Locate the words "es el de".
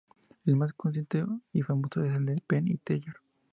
2.03-2.41